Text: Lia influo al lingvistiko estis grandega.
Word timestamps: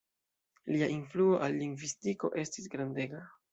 Lia 0.75 0.87
influo 0.93 1.37
al 1.49 1.59
lingvistiko 1.61 2.33
estis 2.47 2.73
grandega. 2.75 3.25